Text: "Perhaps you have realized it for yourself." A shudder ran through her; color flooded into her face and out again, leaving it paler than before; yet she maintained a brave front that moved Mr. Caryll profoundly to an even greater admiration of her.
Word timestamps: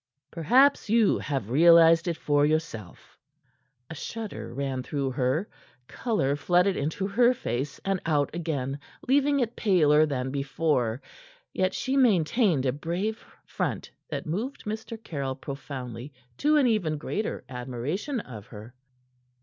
"Perhaps 0.31 0.89
you 0.89 1.19
have 1.19 1.51
realized 1.51 2.07
it 2.07 2.17
for 2.17 2.43
yourself." 2.43 3.19
A 3.87 3.93
shudder 3.93 4.51
ran 4.51 4.81
through 4.81 5.11
her; 5.11 5.47
color 5.87 6.35
flooded 6.35 6.75
into 6.75 7.05
her 7.05 7.35
face 7.35 7.79
and 7.85 8.01
out 8.03 8.33
again, 8.33 8.79
leaving 9.07 9.39
it 9.41 9.55
paler 9.55 10.07
than 10.07 10.31
before; 10.31 11.03
yet 11.53 11.75
she 11.75 11.95
maintained 11.97 12.65
a 12.65 12.71
brave 12.71 13.23
front 13.45 13.91
that 14.09 14.25
moved 14.25 14.63
Mr. 14.63 14.97
Caryll 15.03 15.35
profoundly 15.35 16.11
to 16.39 16.57
an 16.57 16.65
even 16.65 16.97
greater 16.97 17.43
admiration 17.47 18.21
of 18.21 18.47
her. 18.47 18.73